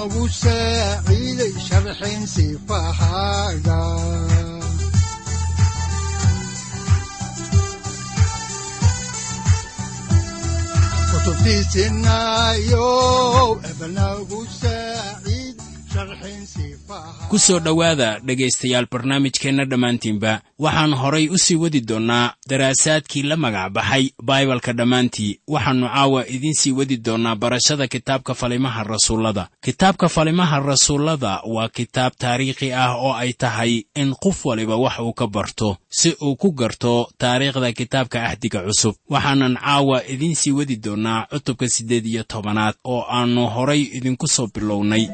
[0.00, 3.78] wuxunogu saaciiday sharxin sifahaaga
[17.30, 23.72] ku soo dhowaada dhegaystayaal barnaamijkeenna dhammaantiinba waxaan horay u sii wadi doonnaa daraasaadkii la magac
[23.72, 25.40] baxay baibalka dhammaantii.
[25.48, 29.48] Waxaannu caawa idiin sii wadi doonnaa barashada kitaabka falimaha rasuullada.
[29.64, 35.12] Kitaabka falimaha rasuullada waa kitaab taariikhi ah oo ay tahay in qof waliba wax uu
[35.12, 38.94] ka barto si uu ku garto taariikhda kitaabka ahdiga cusub.
[39.08, 44.46] Waxaanan caawa idiin sii wadi doonnaa cutubka siddeed iyo tobanaad oo aannu horay idinku soo
[44.54, 45.08] bilownay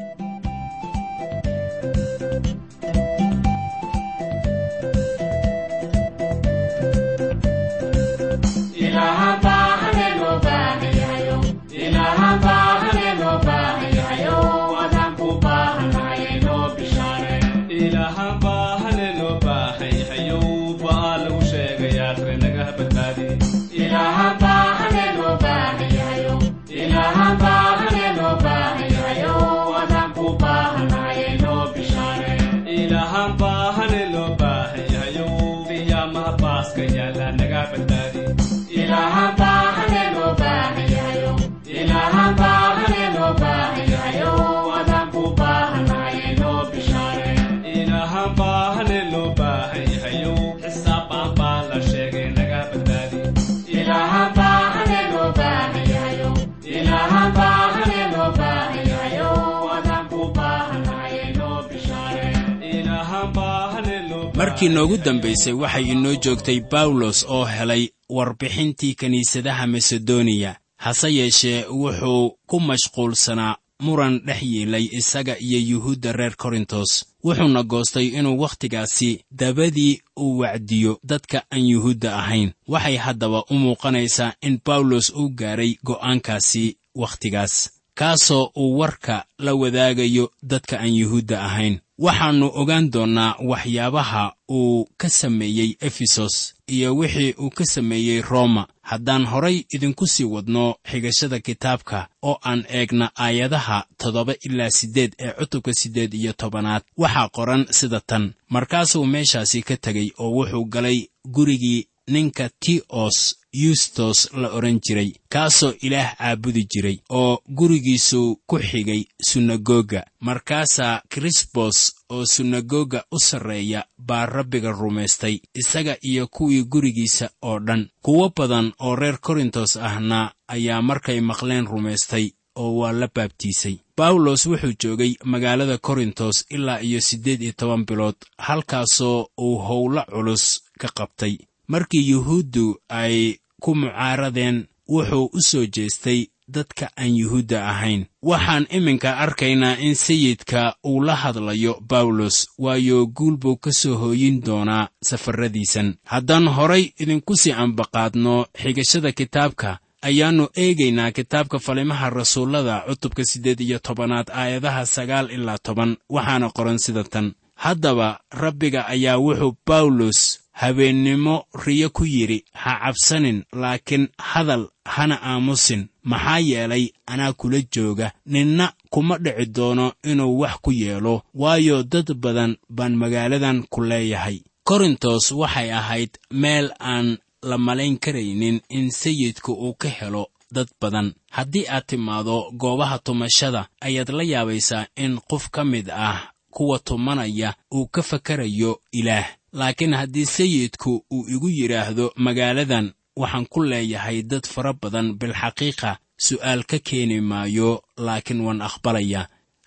[64.37, 72.37] markii noogu dambaysay waxay inoo joogtay bawlos oo helay warbixintii kiniisadaha masedoniya hase yeeshee wuxuu
[72.47, 77.05] ku mashquulsanaa muran dhex yiilay isaga iyo yuhuudda reer korintos.
[77.23, 82.51] Wuxuuna goostay inuu wakhtigaasi dabadii uu wacdiyo dadka aan yuhuudda ahayn.
[82.67, 90.31] Waxay haddaba u muuqanaysaa in bawlos uu gaaray go'aankaasi wakhtigaas kaasoo uu warka la wadaagayo
[90.43, 97.49] dadka aan yuhuudda ahayn waxaannu ogaan doonnaa waxyaabaha uu ka sameeyey efesos iyo wixii uu
[97.49, 98.67] ka sameeyey roma.
[98.81, 105.31] Haddaan horay idinku sii wadno xigashada kitaabka oo aan eegna aayadaha toddoba ilaa siddeed ee
[105.39, 108.33] cutubka siddeed iyo tobanaad waxaa qoran sida tan.
[108.49, 110.99] Markaasuu meeshaasi ka tegey oo wuxuu galay
[111.35, 113.17] gurigii ninka ti'os
[113.53, 120.01] yustos la odhan jiray kaasoo ilaah caabudi jiray oo gurigiisuu ku xigay sunagoga.
[120.19, 121.77] Markaasaa krisbos
[122.09, 127.89] oo sunagoga u sarreeya baa rabbiga rumaystay isaga iyo kuwii gurigiisa oo dhan.
[128.01, 133.75] Kuwo badan oo reer korintos ahna ayaa markay maqleen rumaystay oo waa la baabtiisay.
[133.97, 140.61] Bawlos wuxuu joogay magaalada korintos ilaa iyo siddeed iyo toban bilood halkaasoo uu howlo culus
[140.79, 141.37] ka qabtay
[141.67, 148.05] markii yuhuuddu ay ku mucaaradeen wuxuu u soo jeestay dadka aan yuhuudda ahayn.
[148.23, 154.41] Waxaan iminka arkaynaa in sayidka uu la hadlayo bawlos waayo guul buu ka soo hooyin
[154.45, 155.95] doonaa safarradiisan.
[156.05, 163.79] Haddaan horay idinku sii ambaqaadno xigashada kitaabka ayaannu eegaynaa kitaabka falimaha rasuullada cutubka siddeed iyo
[163.79, 165.97] tobanaad aayadaha sagaal ilaa toban.
[166.09, 167.33] Waxaana qoran sida tan.
[167.55, 175.87] Haddaba rabbiga ayaa wuxuu bawlos habeennimo riyo ku yidhi ha cabsanin laakiin hadal hana aamusin.
[176.03, 178.11] Maxaa yeelay anaa kula jooga.
[178.25, 184.39] Ninna kuma dhici doono inuu wax ku yeelo waayo dad badan baan magaaladan ku leeyahay.
[184.63, 191.13] Korintos waxay ahayd meel aan la malayn karaynin in sayidku uu ka helo dad badan.
[191.31, 197.53] Haddii aad timaado goobaha tumashada ayaad la yaabaysaa in qof ka mid ah kuwa tumanaya
[197.73, 199.27] uu ka fakarayo ilaah
[199.59, 202.85] laakiin haddii sayidku uu igu yidhaahdo magaaladan
[203.21, 205.91] waxaan ku leeyahay dad fara badan bilxaqiiqa
[206.25, 207.69] su'aal ka keeni maayo
[208.05, 209.21] laakiin waan aqbalaya.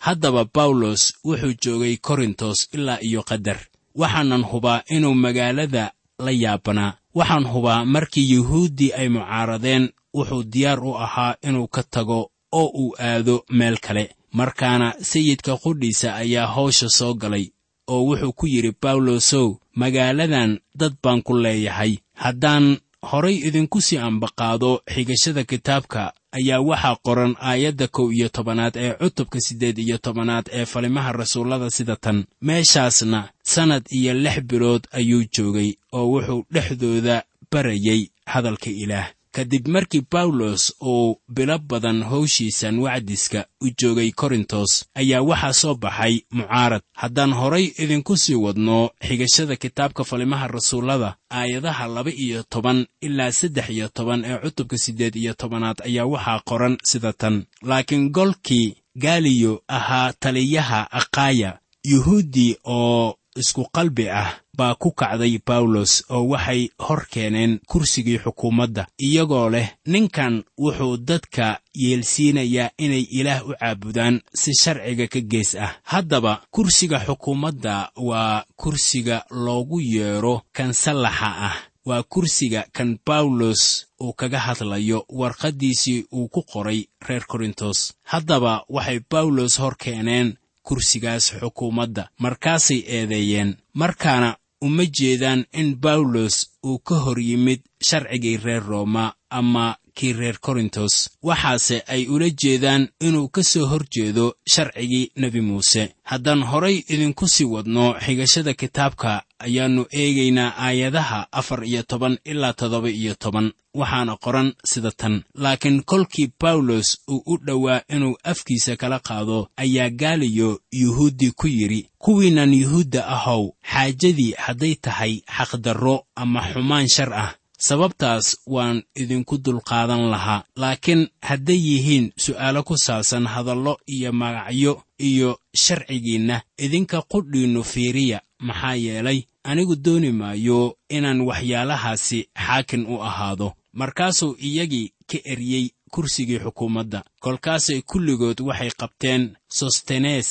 [0.06, 3.58] Haddaba bawlos wuxuu joogay korintos ilaa iyo qadar.
[4.00, 5.84] Waxaanan hubaa inuu magaalada
[6.24, 6.92] la yaabanaa.
[7.14, 9.84] Waxaan hubaa markii yuhuuddii ay mucaaradeen
[10.14, 14.04] wuxuu diyaar u ahaa inuu ka tago oo uu aado meel kale.
[14.32, 17.46] Markaana sayidka qudhiisa ayaa hawsha soo galay
[17.92, 21.98] oo wuxuu ku yidhi bawlosow magaaladan dad baan ku leeyahay.
[22.14, 28.92] Haddaan horay idinku sii ambaqaado xigashada kitaabka ayaa waxaa qoran aayadda kow iyo tobanaad ee
[29.00, 32.24] cutubka siddeed iyo tobanaad ee falimaha rasuullada sida tan.
[32.42, 37.22] Meeshaasna sannad iyo lix bilood ayuu joogay oo wuxuu dhexdooda
[37.52, 45.22] barayay hadalka ilaah kadib markii bawlos uu bilo badan howshiisan wacdiska u joogay korintos ayaa
[45.22, 52.10] waxaa soo baxay mucaarad haddaan horay idinku sii wadno xigashada kitaabka falimaha rasuullada aayadaha laba
[52.10, 57.12] iyo toban ilaa saddex iyo toban ee cutubka siddeed iyo tobanaad ayaa waxaa qoran sida
[57.12, 57.44] tan.
[57.62, 65.92] Laakiin golkii gaaliyo ahaa taliyaha akhaaya yuhuuddii oo isku qalbi ah baa ku kacday bawlos
[66.14, 68.86] oo waxay hor keeneen kursigii xukuumadda.
[69.06, 75.72] Iyagoo leh ninkan wuxuu dadka yeelsiinayaa inay ilaah u caabudaan si sharciga ka gees ah.
[75.92, 81.56] Haddaba kursiga xukuumadda waa kursiga loogu yeedho kan sallaxa ah.
[81.88, 87.78] Waa kursiga kan bawlos uu kaga hadlayo warqaddiisii uu ku qoray reer korintos.
[88.04, 90.36] Haddaba waxay bawlos hor keeneen
[90.70, 92.02] kursigaas xukuumadda.
[92.24, 93.50] Markaasay eedeeyeen
[93.82, 94.30] markaana
[94.66, 96.36] uma jeedaan in bawlos
[96.68, 99.04] uu ka hor yimid sharcigii reer rooma
[99.38, 99.64] ama
[100.00, 105.82] kii reer korintos waxaase ay ula jeedaan inuu ka soo hor jeedo sharcigii nebi muuse.
[106.10, 112.90] Haddaan horay idinku sii wadno xigashada kitaabka ayaannu eegaynaa aayadaha afar iyo toban ilaa toddoba
[112.90, 113.52] iyo toban.
[113.74, 115.22] Waxaana qoran sida tan.
[115.34, 121.86] Laakiin kolkii bawlos uu u dhowaa inuu afkiisa kala qaado ayaa gaaliyo yuhuuddii ku yidhi
[121.98, 123.42] kuwiinnan yuhuudda ahow
[123.72, 127.34] xaajadii hadday tahay xaqdarro ama xumaan shar ah
[127.68, 134.72] sababtaas waan idinku dulqaadan lahaa laakiin hadday yihiin su'aalo ku saabsan hadallo iyo magacyo
[135.08, 135.30] iyo
[135.64, 138.18] sharcigiinna idinka qudhiinnu fiiriya
[138.48, 139.18] maxaa yeelay
[139.50, 140.60] anigu dooni maayo
[140.96, 143.48] inaan waxyaalahaasi xaakin u ahaado.
[143.80, 147.04] Markaasuu iyagii ka eryey kursigii xukuumadda.
[147.24, 149.22] Kolkaasay kulligood waxay qabteen
[149.58, 150.28] sostenes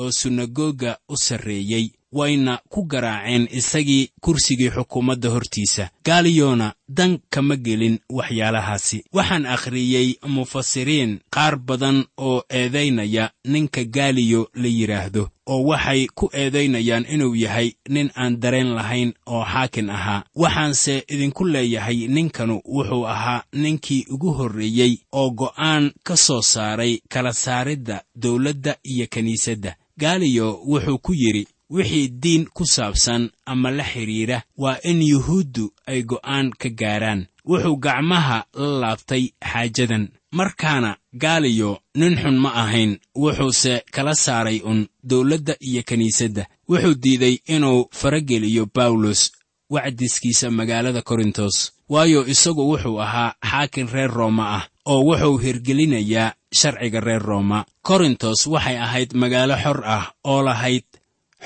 [0.00, 1.86] oo sunagoga u sarreeyey
[2.18, 5.90] wayna ku garaaceen isagii kursigii xukuumadda hortiisa.
[6.04, 9.04] Gaaliyona dan kama gelin waxyaalahaasi.
[9.12, 17.06] Waxaan akhriyey mufasiriin qaar badan oo eedaynaya ninka gaaliyo la yidhaahdo oo waxay ku eedaynayaan
[17.14, 20.24] inuu yahay nin aan dareen lahayn oo xaakin ahaa.
[20.36, 27.32] Waxaanse idinku leeyahay ninkanu wuxuu ahaa ninkii ugu horreeyey oo go'aan ka soo saaray kala
[27.32, 34.42] saaridda dawladda iyo kiniisadda gaaliyo wuxuu ku yidhi wixii diin ku saabsan ama la xidhiidha
[34.58, 37.26] waa in yuhuuddu ay go'aan ka gaaraan.
[37.46, 40.08] Wuxuu gacmaha la laabtay xaajadan.
[40.32, 42.98] Markaana gaaliyo nin xun ma ahayn.
[43.14, 49.32] Wuxuuse kala saaray un dawladda iyo kiniisadda wuxuu diiday inuu farageliyo bawlos
[49.70, 51.72] wacdiskiisa magaalada korintos.
[51.88, 57.64] Waayo isagu wuxuu ahaa xaakin reer rooma ah oo wuxuu hirgelinayaa sharciga reer rooma.
[57.82, 60.84] Korintos waxay ahayd magaalo xor ah oo lahayd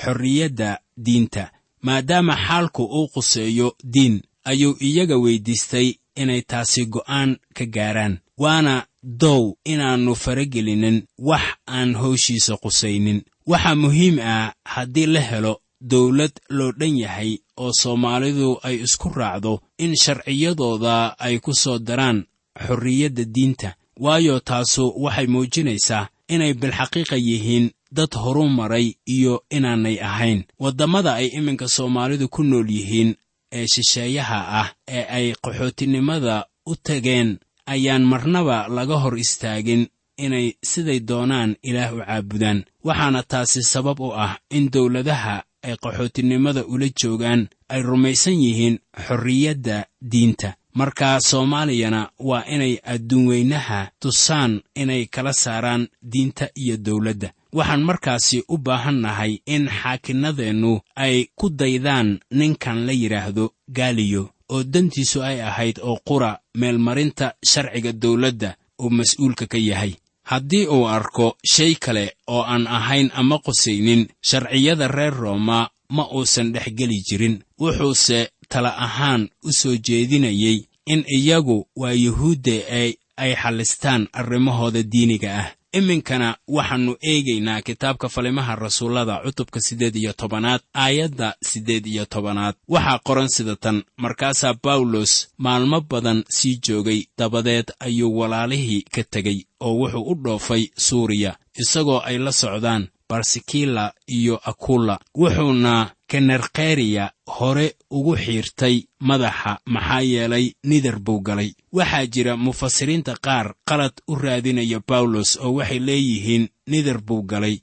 [0.03, 8.17] xorriyadda diinta maadaama xaalku uu quseeyo diin ayuu iyaga weyddiistay inay taasi go'aan ka gaaraan.
[8.37, 13.21] Waana dow inaannu faragelinin wax aan howshiisa qusaynin.
[13.47, 19.61] Waxaa muhiim ah haddii la helo dawlad loo dhan yahay oo soomaalidu ay isku raacdo
[19.77, 22.25] in sharciyadooda ay ku soo daraan
[22.67, 23.75] xorriyadda diinta.
[23.99, 30.43] Waayo taasu waxay muujinaysaa inay bilxaqiiqa yihiin dad horu maray iyo inaanay ahayn.
[30.59, 33.15] Waddamada ay iminka soomaalidu ku nool yihiin
[33.51, 40.99] ee shisheeyaha ah ee ay qaxootinimada u tageen ayaan marnaba laga hor istaagin inay siday
[40.99, 42.63] doonaan ilaah u caabudaan.
[42.83, 49.85] Waxaana taasi sabab u ah in dawladaha ay qaxootinimada ula joogaan ay rumaysan yihiin xorriyadda
[50.11, 50.55] diinta.
[50.73, 58.57] Marka soomaaliyana waa inay adduunweynaha tusaan inay kala saaraan diinta iyo dawladda waxaan markaasi u
[58.57, 63.45] baahannahay in xaakinnadeennu ay ku daydaan ninkan la yidhaahdo
[63.77, 69.93] gaaliyo oo dantiisu ay ahayd oo qura meelmarinta sharciga dawladda uu mas'uulka ka yahay.
[70.23, 76.51] Haddii uu arko shay kale oo aan ahayn ama qusaynin sharciyada reer rooma ma uusan
[76.53, 77.43] dhexgeli jirin.
[77.59, 85.29] Wuxuuse tala ahaan u soo jeedinayey in iyagu waa yuhuudda ee ay xallistaan arrimahooda diiniga
[85.41, 92.55] ah iminkana waxaannu eegaynaa kitaabka falimaha rasuullada cutubka siddeed iyo tobanaad aayadda siddeed iyo tobanaad.
[92.67, 99.39] Waxaa qoran sida tan markaasaa bawlos maalmo badan sii joogay dabadeed ayuu walaalihii ka tegey
[99.59, 105.73] oo wuxuu u dhoofay suuriya isagoo ay la socdaan barsikila iyo akulla wuxuuna
[106.11, 111.51] kenerkeriya hore ugu xiirtay madaxa maxaa yeelay nidar buu galay.
[111.77, 117.57] Waxaa jira mufasiriinta qaar qalad u raadinaya bawlos oo waxay leeyihiin nidar buu galay.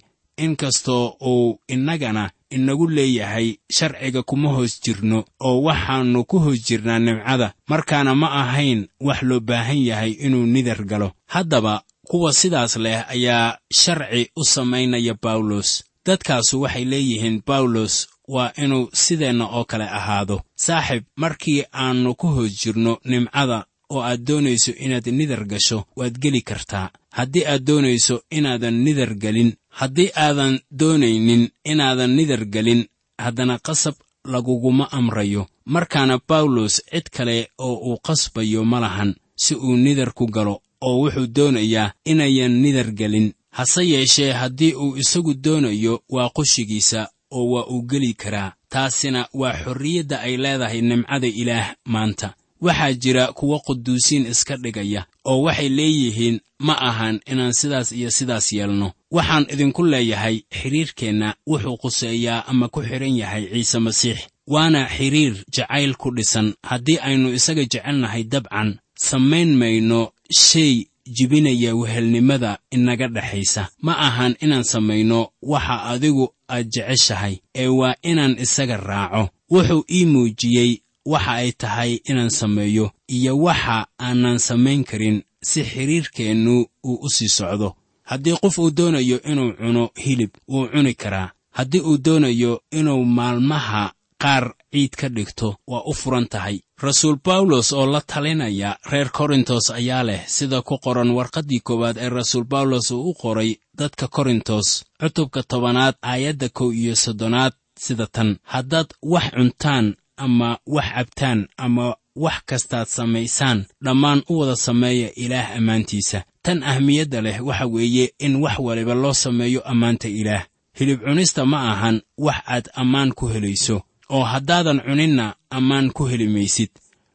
[0.44, 7.52] Inkastoo uu innagana inagu leeyahay sharciga kuma hoos jirno oo waxaannu ku hoos jirnaa nimcada
[7.68, 11.12] markaana ma ahayn wax loo baahan yahay inuu nidar galo.
[11.26, 17.94] Haddaba kuwa sidaas leh ayaa sharci u samaynaya bawlos dadkaasu waxay leeyihiin bawlos
[18.34, 20.36] waa inuu sideenna oo kale ahaado.
[20.64, 23.58] Saaxib markii aannu ku hoos jirno nimcada
[23.90, 26.90] oo aad doonayso inaad nidar gasho waad geli kartaa.
[27.10, 32.86] Haddii aad doonayso inaadan nidar gelin haddii aadan doonaynin inaadan nidar gelin
[33.18, 35.46] haddana qasab laguguma amrayo.
[35.64, 40.98] Markaana bawlos cid kale oo uu qasbayo ma lahan si uu nidar ku galo oo
[41.02, 43.32] wuxuu doonayaa inayan nidar gelin.
[43.50, 48.52] Hase yeeshee haddii uu isagu doonayo waa qushigiisa oo waa uu geli karaa.
[48.68, 52.34] Taasina waa xorriyadda ay leedahay nimcada ilaah maanta.
[52.60, 58.52] Waxaa jira kuwo quduusiin iska dhigaya oo waxay leeyihiin ma ahan inaan sidaas iyo sidaas
[58.52, 58.92] yeelno.
[59.10, 64.18] Waxaan idinku leeyahay xidhiirkeenna wuxuu quseeyaa ama ku xidhan yahay ciise masiix.
[64.46, 66.54] Waana xidhiir jacayl ku dhisan.
[66.62, 70.00] Haddii aynu isaga jecelnahay dabcan samayn mayno
[70.30, 77.94] shay jibinaya wehelnimada inaga dhexaysa ma ahan inaan samayno waxa adigu aad jeceshahay ee waa
[78.02, 79.28] inaan isaga raaco.
[79.50, 80.72] Wuxuu ii muujiyey
[81.06, 87.28] waxa ay tahay inaan sameeyo iyo waxa aanan samayn karin si xidhiirkeennu uu u sii
[87.28, 87.74] socdo.
[88.02, 91.30] Haddii qof uu doonayo inuu cuno hilib wuu cuni karaa.
[91.50, 96.60] Haddii uu doonayo inuu maalmaha qaar ciid ka dhigto waa u furan tahay.
[96.82, 102.08] Rasuul bawlos oo la talinaya reer korintos ayaa leh sida ku qoran warqaddii koowaad ee
[102.08, 108.36] rasuul bawlos uu u qoray dadka korintos cutubka tobanaad aayadda kow iyo soddonaad sida tan.
[108.42, 115.56] Haddaad wax cuntaan ama wax cabtaan ama wax kastaad samaysaan dhammaan u wada sameeya ilaah
[115.56, 116.22] ammaantiisa.
[116.42, 120.44] Tan ahmiyadda leh waxa weeye in wax waliba loo sameeyo ammaanta ilaah.
[120.78, 126.28] Hilib cunista ma ahan wax aad ammaan ku helayso oo haddaadan cuninna ammaan ku heli
[126.28, 126.70] maysid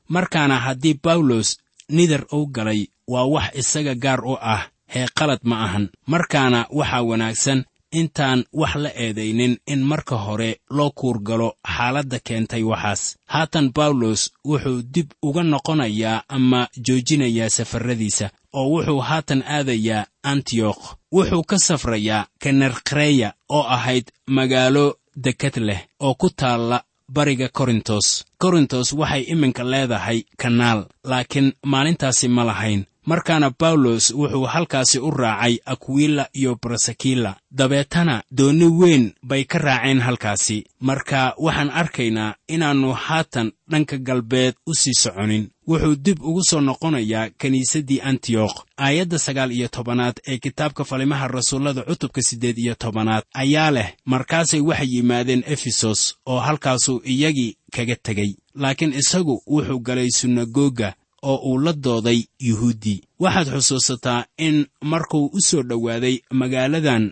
[0.09, 1.57] markaana haddii bawlos
[1.89, 5.89] nidar uu galay waa wax isaga gaar u ah hee qalad ma ahan.
[6.07, 7.59] Markaana waxaa wanaagsan
[7.91, 13.01] intaan wax la eedaynin in marka hore loo kuurgalo xaaladda keentay waxaas.
[13.33, 20.83] Haatan bawlos wuxuu dib uga noqonayaa ama joojinayaa safarradiisa oo wuxuu haatan aadayaa antiyokh.
[21.15, 24.85] Wuxuu ka safrayaa kenerkreya oo ahayd magaalo
[25.15, 26.83] dekad leh oo ku taalla
[27.15, 28.25] bariga korintos.
[28.37, 35.57] Korintos waxay iminka leedahay kanaal laakiin maalintaasi ma lahayn markaana bawlos wuxuu halkaasi u raacay
[35.65, 40.65] akwila iyo barasakila dabeetana doonni weyn bay ka raaceen halkaasi.
[40.79, 45.49] Marka waxaan arkaynaa inaannu haatan dhanka galbeed u sii soconin.
[45.67, 51.81] Wuxuu dib ugu soo noqonayaa kiniisaddii antiyokh aayadda sagaal iyo tobanaad ee kitaabka falimaha rasuullada
[51.81, 58.35] cutubka siddeed iyo tobanaad ayaa leh markaasay waxay yimaadeen efesos oo halkaasuu iyagii kaga tegey
[58.55, 60.93] laakiin isagu wuxuu galay sunagoga
[61.29, 64.57] oo uu la dooday yuhuuddii waxaad xusuusataa in
[64.91, 67.03] markuu u soo dhowaaday magaaladan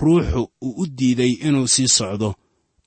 [0.00, 2.34] ruuxu uu u diiday inuu sii socdo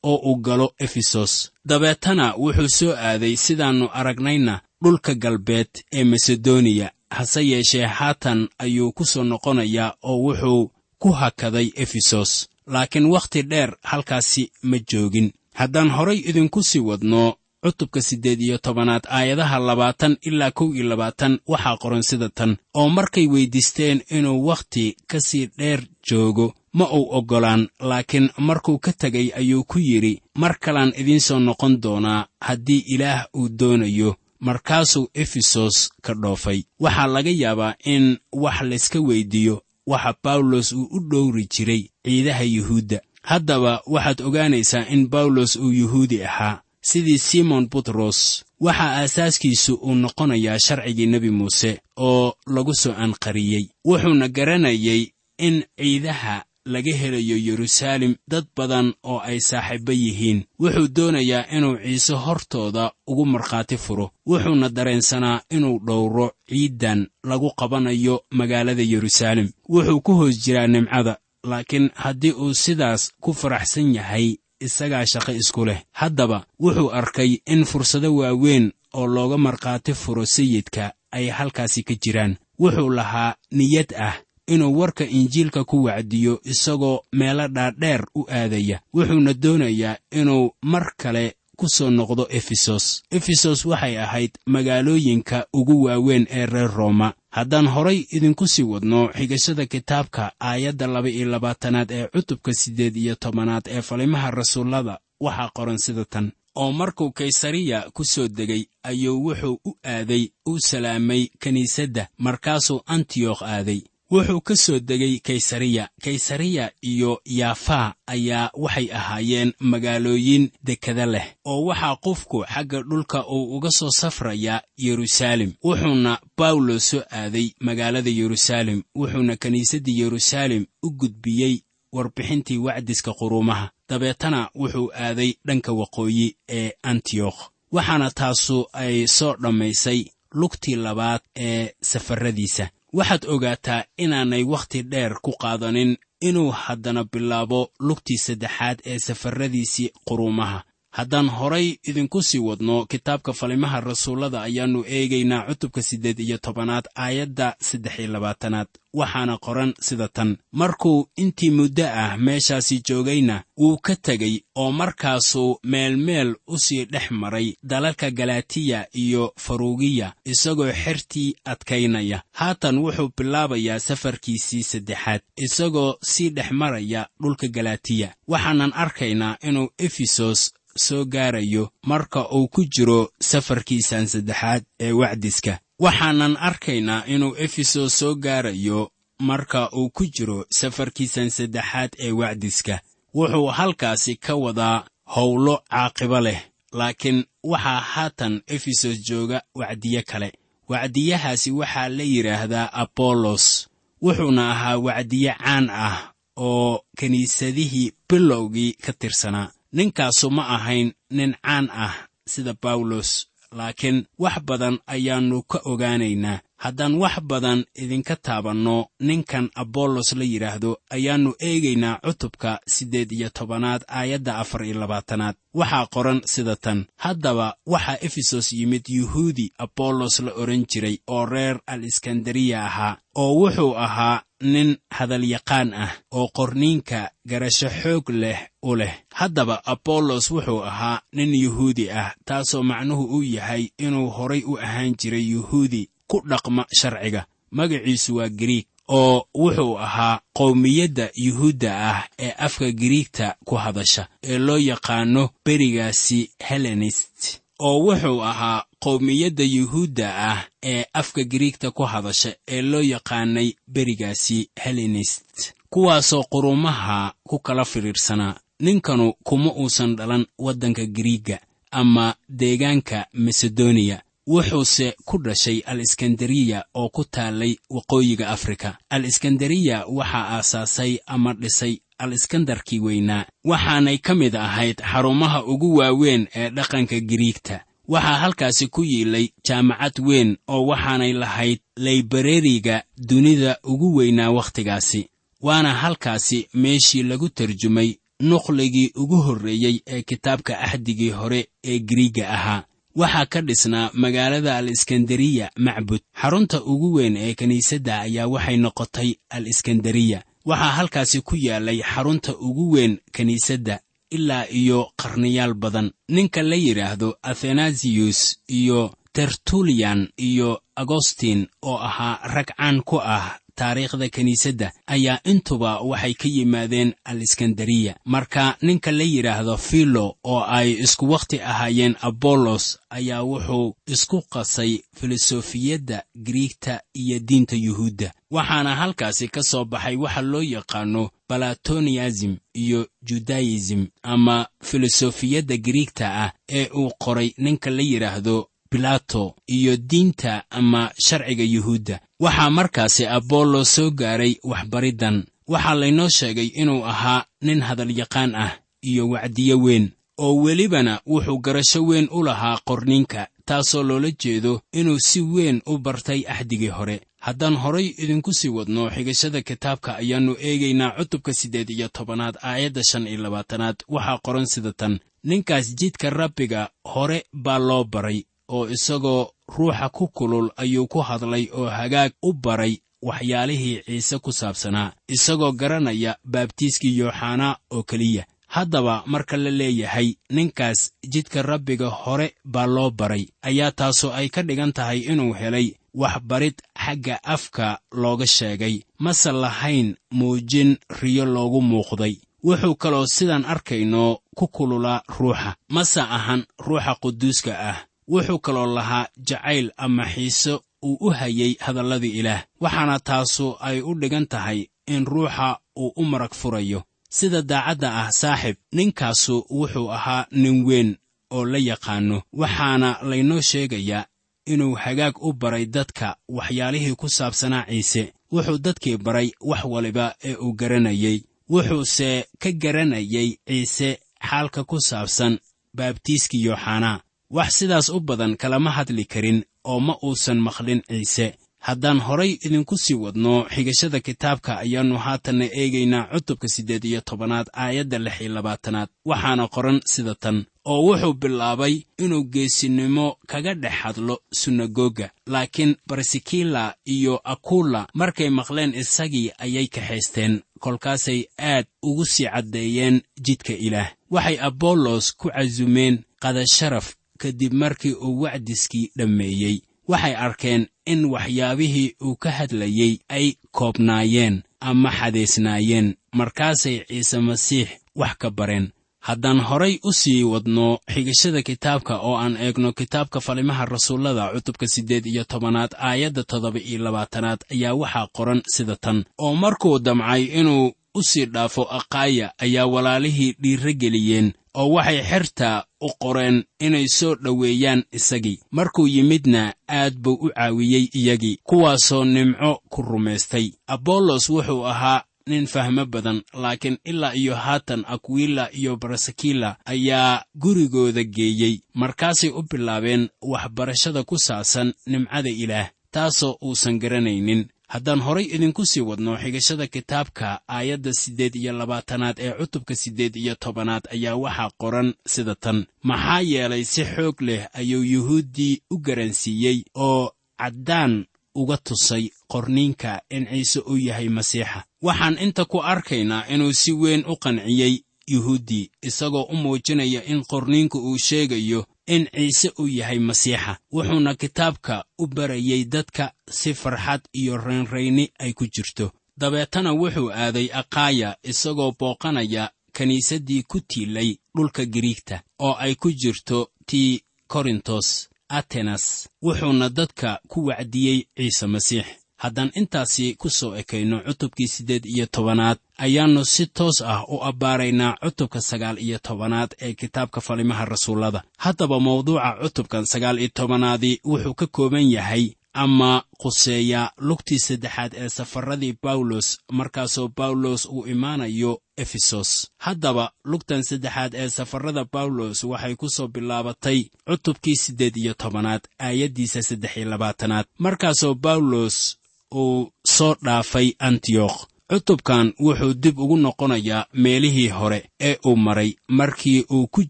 [0.03, 1.51] oo uu galo efesos.
[1.69, 9.05] Dabeetana wuxuu soo aaday sidaannu aragnayna dhulka galbeed ee masedoniya hase yeeshee haatan ayuu ku
[9.05, 12.31] soo noqonayaa oo wuxuu ku hakaday efesos.
[12.67, 15.31] Laakiin wakhti dheer halkaasi ma joogin.
[15.53, 21.39] Haddaan horay idinku sii wadno cutubka siddeed iyo tobanaad aayadaha labaatan ilaa kow iyo labaatan
[21.47, 22.57] waxaa qoran sida tan.
[22.73, 28.91] Oo markay weyddiisteen inuu wakhti ka sii dheer joogo ma uu oggolaan laakiin markuu ka
[28.93, 35.07] tegay ayuu ku yidhi mar kalaan idiin soo noqon doonaa haddii ilaah uu doonayo markaasuu
[35.13, 36.63] efesos ka dhoofay.
[36.79, 42.99] Waxaa laga yaabaa in wax layska weyddiiyo waxa bawlos uu u dhowri jiray ciidaha yuhuudda.
[43.21, 48.19] Haddaba waxaad ogaanaysaa in bawlos uu yuhuudi ahaa sidii simon butros
[48.65, 53.65] waxaa aasaaskiisu uu noqonayaa sharcigii nebi muuse oo lagu soo anqariyey.
[53.87, 55.01] Wuxuuna garanayay
[55.37, 60.39] in ciidaha laga helayo yeruusaalem dad badan oo ay saaxiibbo yihiin.
[60.61, 64.11] Wuxuu doonayaa inuu ciise hortooda ugu markhaati furo.
[64.29, 71.17] Wuxuuna dareensanaa inuu dhowro ciiddan lagu qabanayo magaalada yeruusaalem wuxuu ku hoos jiraa nimcada
[71.49, 74.35] laakiin haddii uu sidaas ku faraxsan yahay
[74.67, 75.79] isagaa shaqo isku leh.
[75.91, 82.37] Haddaba wuxuu arkay in fursado waaweyn oo looga markhaati furo sayidka ay halkaasi ka jiraan.
[82.59, 84.15] Wuxuu lahaa niyad ah
[84.47, 88.79] inuu warka injiilka ku wacdiyo isagoo meelo dhaadheer u aadaya.
[88.93, 93.03] Wuxuuna doonayaa inuu mar kale ku soo noqdo efesos.
[93.11, 99.65] Efesos waxay ahayd magaalooyinka ugu waaweyn ee reer rooma haddaan horay idinku sii wadno xigashada
[99.65, 105.77] kitaabka aayadda laba iyo labaatanaad ee cutubka siddeed iyo tobanaad ee falimaha rasuullada waxaa qoran
[105.85, 106.31] sida tan.
[106.55, 113.41] Oo markuu kaysariya ku soo degay ayuu wuxuu u aaday u salaamay kiniisadda markaasuu antiyokh
[113.43, 113.81] aaday
[114.13, 115.89] wuxuu ka soo degay kaysariya.
[116.03, 123.55] Kaysariya iyo yaafaa ayaa waxay ahaayeen magaalooyin dekada leh oo waxaa qofku xagga dhulka uu
[123.57, 131.55] uga soo safrayaa yeruusaalem wuxuuna bawlos soo aaday magaalada yeruusaalem wuxuuna kiniisaddii yeruusaalem u gudbiyey
[131.93, 137.39] warbixintii wacdiska quruumaha dabeetana wuxuu aaday dhanka waqooyi ee antiyokh
[137.71, 139.99] waxaana taasu ay soo dhammaysay
[140.39, 145.91] lugtii labaad ee safarradiisa waxaad ogaataa inaanay wakhti dheer ku qaadanin
[146.27, 150.59] inuu haddana bilaabo lugtii saddexaad ee safarradiisii quruumaha
[150.97, 157.55] haddaan horay idinku sii wadno kitaabka falimaha rasuullada ayaannu eegaynaa cutubka siddeed iyo tobanaad aayadda
[157.59, 158.67] saddex iyo labaatanaad.
[158.93, 160.37] Waxaana qoran sida tan.
[160.51, 167.11] Markuu intii muddo ah meeshaasi joogayna wuu ka tegey oo markaasuu meelmeel u sii dhex
[167.11, 172.21] maray dalalka galatiya iyo farugiya isagoo xertii adkaynaya.
[172.31, 180.53] Haatan wuxuu bilaabayaa safarkiisii saddexaad isagoo sii dhex maraya dhulka galatiya waxaanan arkaynaa inuu efesos
[180.77, 185.59] soo gaarayo marka uu ku jiro safarkiisan saddexaad ee wacdiska.
[185.79, 192.79] Waxaanan arkaynaa inuu efesos soo gaarayo marka uu ku jiro safarkiisan saddexaad ee wacdiska.
[193.15, 196.41] Wuxuu halkaasi ka wadaa howlo caaqibo leh
[196.73, 200.33] laakiin waxaa haatan efesos jooga wacdiye kale.
[200.69, 203.67] Wacdiyahaasi waxaa la yidhaahdaa abollos
[204.01, 211.65] wuxuuna ahaa wacdiye caan ah oo kiniisadihii bilowgii ka tirsanaa ninkaasu ma ahayn nin caan
[211.85, 211.93] ah
[212.31, 213.09] sida bawlos
[213.57, 220.71] laakiin wax badan ayaannu ka ogaanaynaa haddaan wax badan idinka taabanno ninkan abollos la yidhaahdo
[220.95, 225.35] ayaannu eegaynaa cutubka siddeed iyo tobanaad aayadda afar iyo labaatanaad.
[225.59, 226.85] Waxaa qoran sida tan.
[226.97, 233.31] Haddaba waxaa efesos yimid yuhuudi abollos la odhan jiray oo reer al iskandariya ahaa oo
[233.39, 238.93] wuxuu ahaa nin hadalyaqaan ah oo qorniinka garasho xoog leh u leh.
[239.19, 244.95] Haddaba abollos wuxuu ahaa nin yuhuudi ah taasoo macnuhu u yahay inuu horay u ahaan
[245.01, 247.25] jiray yuhuudi ku dhaqma sharciga.
[247.57, 254.37] Magaciisu waa giriig oo wuxuu ahaa qowmiyadda yuhuudda ah ee afka giriigta ku hadasha ee
[254.37, 262.35] loo yaqaano berigaasi helenist oo wuxuu ahaa qowmiyadda yuhuudda ah ee afka giriigta ku hadasha
[262.47, 270.85] ee loo yaqaanay berigaasi helenist kuwaasoo qurumaha ku kala fidhiidhsanaa ninkanu kuma uusan dhalan waddanka
[270.85, 271.39] giriigga
[271.71, 278.77] ama deegaanka masedoniya wuxuuse ku dhashay al iskandariya oo ku taallay waqooyiga afrika.
[278.89, 285.75] Al iskandariya waxaa aasaasay ama dhisay al iskandarkii weynaa waxaanay ka mid ahayd xarumaha ugu
[285.75, 287.63] waaweyn ee dhaqanka giriigta.
[287.87, 295.09] Waxaa halkaasi ku yiilay jaamacad weyn oo waxaanay lahayd laybareriga dunida ugu weynaa wakhtigaasi
[295.41, 302.63] waana halkaasi meeshii lagu tarjumay nuqligii ugu horreeyey ee kitaabka axdigii hore ee giriigga ahaa
[302.95, 306.01] waxaa ka dhisnaa magaalada al iskandariya macbud.
[306.21, 312.31] Xarunta ugu weyn ee kiniisadda ayaa waxay noqotay al iskandariya waxaa halkaasi ku yaalay xarunta
[312.47, 313.79] ugu weyn kiniisadda
[314.11, 315.91] ilaa iyo qarniyaal badan.
[316.09, 324.09] Ninka la yidhaahdo athanasiyus iyo tertuliyan iyo agostin oo ahaa rag caan ku ah taariikhda
[324.09, 330.71] kiniisadda ayaa intuba waxay ka yimaadeen al iskandariya marka ninka la yidhaahdo filo oo ay
[330.71, 338.11] isku wakhti ahaayeen abollos ayaa wuxuu isku qasay filosofiyadda giriigta iyo diinta yuhuudda.
[338.31, 346.31] Waxaana halkaasi ka soo baxay waxa loo yaqaano balatoniasm iyo judayism ama filosofiyadda griigta ah
[346.49, 351.99] ee uu qoray ninka la yidhaahdo bilato iyo diinta ama sharciga yuhuudda.
[352.19, 359.09] Waxaa markaasi abollo soo gaaray waxbariddan waxaa laynoo sheegay inuu ahaa nin hadalyaqaan ah iyo
[359.09, 365.21] wacdiye weyn oo welibana wuxuu garasho weyn u lahaa qorninka taasoo loola jeedo inuu si
[365.21, 367.01] weyn u bartay axdigii hore.
[367.19, 373.07] Haddaan horay idinku sii wadno xigashada kitaabka ayaannu eegaynaa cutubka siddeed iyo tobanaad aayadda shan
[373.07, 373.75] iyo labaatanaad.
[373.87, 379.27] Waxaa qoran sida tan ninkaas jidka rabbiga hore baa loo baray oo isagoo
[379.57, 385.51] ruuxa ku kulul ayuu ku hadlay oo hagaag u baray waxyaalihii ciise ku saabsanaa isagoo
[385.51, 388.25] garanaya baabtiiskii yooxanaa oo keliya.
[388.47, 393.25] Haddaba marka la leeyahay ninkaas jidka rabbiga hore baa loo baray.
[393.41, 396.53] Ayaa taasu ay ka dhigan tahay inuu helay waxbarid
[396.85, 398.81] xagga afka looga sheegay.
[398.99, 402.15] Mase lahayn muujin riyo loogu muuqday.
[402.43, 405.55] Wuxuu kaloo sidaan arkayno ku kululaa ruuxa.
[405.69, 412.19] Mase ahan ruuxa quduuska ah wuxuu kaloo lahaa jacayl ama xiise uu u hayay hadalladii
[412.19, 412.43] ilaah.
[412.61, 416.83] Waxaana taasu ay u dhigan tahay in ruuxa uu u marag furayo.
[417.09, 420.97] Sida daacadda ah saaxib ninkaasu wuxuu ahaa nin weyn
[421.31, 424.05] oo la yaqaanno waxaana laynoo sheegayaa
[424.45, 428.13] inuu hagaag u baray dadka waxyaalihii ku saabsanaa ciise.
[428.31, 431.17] Wuxuu dadkii baray wax waliba ee uu garanayey
[431.49, 433.89] wuxuuse ka garanayay ciise
[434.29, 435.39] xaalka ku saabsan
[435.77, 436.99] baabtiiskii yooxanaa
[437.35, 439.39] wax sidaas u badan kalama hadli karin
[439.71, 441.27] oo ma uusan maqlin ciise.
[441.67, 447.97] Haddaan horay idinku sii wadno xigashada kitaabka ayaannu haatanna eegaynaa cutubka siddeed iyo tobanaad aayadda
[447.99, 448.89] lix iyo labaatanaad.
[449.09, 456.75] Waxaana qoran sida tan oo wuxuu bilaabay inuu geesinimo kaga dhex hadlo sunagoga laakiin barsikila
[456.85, 463.89] iyo akulla markay maqleen isagii ayay kaxaysteen kolkaasay aad ugu sii caddeeyeen jidka ilaah.
[464.11, 472.15] Waxay abollos ku casumeen qadasharaf kadib markii uu wacdiskii dhammeeyey waxay arkeen in waxyaabihii uu
[472.15, 479.91] ka hadlayey ay koobnaayeen ama xadaysnaayeen markaasay ciise masiix wax ka bareen haddaan horay u
[479.93, 486.23] sii wadno xigashada kitaabka oo aan eegno kitaabka falimaha rasuullada cutubka siddeed iyo tobanaad aayadda
[486.23, 491.63] toddoba iyo labaatanaad ayaa waxaa qoran sida tan oo markuu damcay inuu u sii dhaafo
[491.63, 498.39] aqaaya ayaa walaalihii dhiirro geliyeen oo waxay xerta u qoreen inay soo dhoweeyaan isagii.
[498.51, 503.51] Markuu yimidna aad buu u caawiyey iyagii kuwaasoo nimco ku rumaystay.
[503.67, 511.03] Abollos wuxuu ahaa nin fahmo badan laakiin ilaa iyo haatan akwila iyo barasakila ayaa gurigooda
[511.03, 511.59] geeyey.
[511.73, 518.81] Markaasay u bilaabeen waxbarashada ku saabsan nimcada ilaah taasoo uusan garanaynin haddaan horay idinku sii
[518.89, 524.93] wadno xigashada kitaabka aayadda siddeed iyo labaatanaad ee cutubka siddeed iyo tobanaad ayaa waxaa qoran
[525.13, 525.65] sida tan.
[525.83, 531.05] Maxaa yeelay si xoog leh ayuu yuhuuddii u garansiiyey oo caddaan
[531.35, 534.63] uga tusay qorniinka in ciise uu yahay masiixa.
[534.81, 537.73] Waxaan inta ku arkaynaa inuu si weyn u qanciyey
[538.07, 543.57] yuhuuddii isagoo u muujinaya in qorniinku uu sheegayo in ciise uu yahay masiixa.
[543.71, 548.91] Wuxuuna kitaabka u barayey dadka si farxad iyo raynrayni ay ku jirto.
[549.17, 556.49] Dabeetana wuxuu aaday akhaaya isagoo booqanaya kiniisaddii ku tiilay dhulka giriigta oo ay ku jirto
[556.65, 559.09] tii korintos atenas.
[559.21, 561.85] Wuxuuna dadka ku wacdiyey ciise masiix
[562.23, 567.97] haddaan intaasi ku soo ekayno cutubkii siddeed iyo tobanaad ayaannu si toos ah u abbaaraynaa
[568.03, 571.23] cutubka sagaal iyo tobanaad ee kitaabka falimaha rasuullada.
[571.37, 575.25] Haddaba mawduuca cutubkan sagaal iyo tobanaadii wuxuu ka kooban yahay
[575.63, 582.29] ama quseeya lugtii saddexaad ee safaradii bawlos markaasoo bawlos uu imaanayo efesos.
[582.65, 589.41] Haddaba lugtan saddexaad ee safarada bawlos waxay ku soo bilaabatay cutubkii siddeed iyo tobanaad aayaddiisa
[589.41, 590.45] saddex iyo labaatanaad.
[590.65, 591.97] Markaasoo bawlos
[592.41, 594.37] uu soo dhaafay antiyokh
[594.69, 599.81] cutubkan wuxuu dib ugu noqonayaa meelihii hore ee uu maray markii uu ku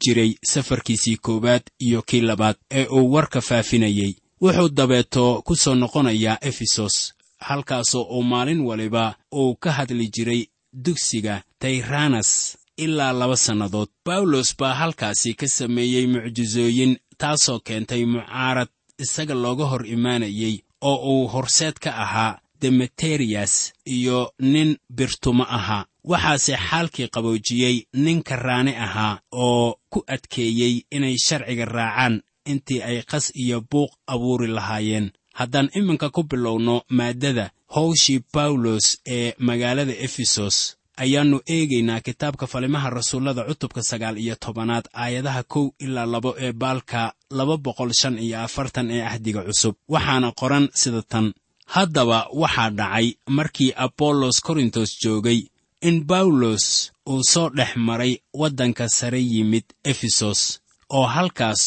[0.04, 6.38] jiray safarkiisii koowaad iyo kii labaad ee uu warka faafinayey wuxuu dabeeto ku soo noqonayaa
[6.50, 7.14] efesos
[7.48, 10.42] halkaasoo uu maalin waliba uu ka hadli jiray
[10.86, 13.90] dugsiga tayranas ilaa laba sannadood.
[14.06, 18.70] Bawlos baa halkaasi ka sameeyey mucjisooyin taasoo keentay mucaarad
[19.04, 20.56] isaga looga hor imaanayey
[20.90, 25.86] oo uu horseed ka ahaa demeteriyas iyo nin birtumo ahaa.
[26.12, 32.16] Waxaase xaalkii qaboojiyey nin karraane ahaa oo ku adkeeyey inay sharciga raacaan
[32.52, 35.12] intii ay qas iyo buuq abuuri lahaayeen.
[35.40, 40.58] Haddaan iminka ku bilowno maaddada howshii bawlos ee magaalada efesos
[40.98, 47.14] ayaannu eegaynaa kitaabka falimaha rasuullada cutubka sagaal iyo tobanaad aayadaha kow ilaa labo ee baalka
[47.38, 49.76] laba boqol shan iyo afartan ee ahdiga cusub.
[49.94, 51.34] Waxaana qoran sida tan.
[51.66, 55.40] Haddaba waxaa dhacay markii abollos korintos joogay
[55.82, 61.62] in bawlos uu soo dhex maray waddanka sare yimid efesos oo halkaas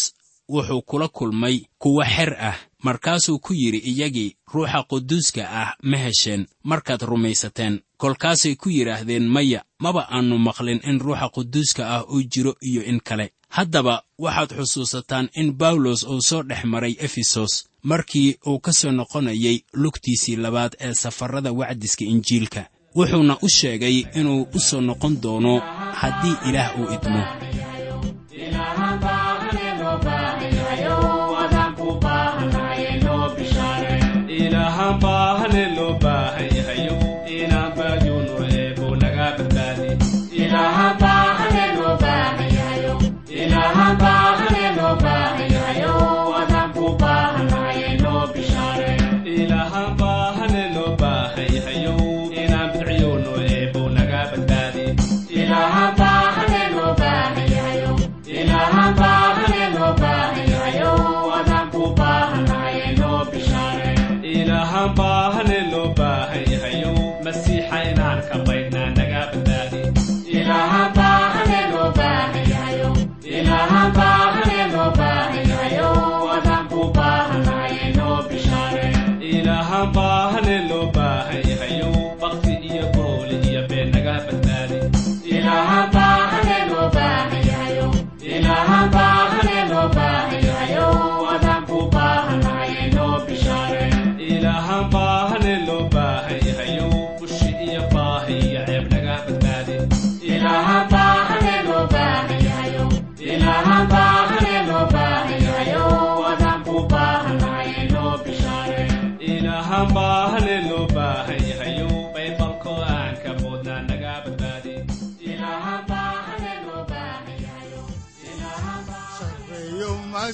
[0.49, 6.43] wuxuu kula kulmay kuwa xer ah markaasuu ku yidhi iyagii ruuxa quduuska ah ma hesheen
[6.71, 7.75] markaad rumaysateen.
[8.03, 13.01] Kolkaasay ku yidhaahdeen maya maba aannu maqlin in ruuxa quduuska ah uu jiro iyo in
[13.09, 13.27] kale.
[13.57, 13.95] Haddaba
[14.25, 20.37] waxaad xusuusataan in bawlos uu soo dhex maray efesos markii uu ka soo noqonayay lugtiisii
[20.37, 22.63] labaad ee safarrada wacdiska injiilka.
[22.97, 25.53] Wuxuuna u sheegay inuu u soo noqon doono
[26.01, 27.23] haddii ilaah uu idmo
[34.57, 35.76] ilaahan baahnin